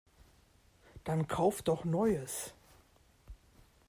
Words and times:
Dann 1.03 1.27
Kauf 1.27 1.61
doch 1.61 1.85
Neues! 1.85 2.55